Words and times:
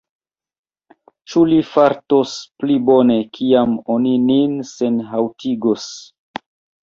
Ĉu 1.33 1.41
li 1.49 1.57
fartos 1.73 2.31
pli 2.63 2.77
bone, 2.87 3.17
kiam 3.39 3.75
oni 3.97 4.13
nin 4.29 4.55
senhaŭtigos? 4.73 5.85